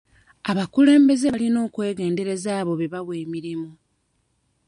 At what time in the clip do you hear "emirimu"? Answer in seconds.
3.23-3.69